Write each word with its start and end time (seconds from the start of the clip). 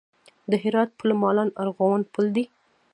د 0.49 0.53
هرات 0.63 0.89
پل 0.99 1.09
مالان 1.21 1.49
ارغوان 1.61 2.01
پل 2.13 2.25
دی 2.35 2.43